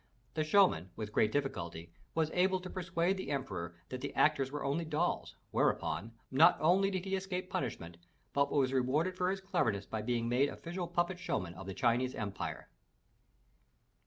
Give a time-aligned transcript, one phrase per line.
[0.33, 4.51] The show man with great difficulty was able to persuade the emperor that the actors
[4.51, 7.97] were only dolls, whereupon, not only did he escape punishment,
[8.33, 11.75] but was rewarded for his cleverness by being made official puppet show man of the
[11.75, 12.67] Chinese Empire.